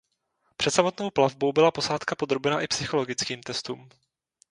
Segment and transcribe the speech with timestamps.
[0.57, 3.89] Před samotnou plavbou byla posádka podrobena i psychologickým testům.